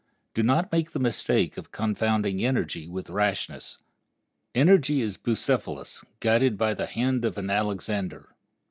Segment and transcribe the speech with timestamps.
[0.33, 3.77] Do not make the mistake of confounding energy with rashness.
[4.55, 8.29] Energy is a Bucephalus, guided by the hand of an Alexander.